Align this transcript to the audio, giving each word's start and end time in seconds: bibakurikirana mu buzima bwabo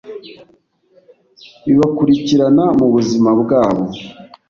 bibakurikirana 1.65 2.63
mu 2.77 2.87
buzima 2.93 3.29
bwabo 3.41 3.83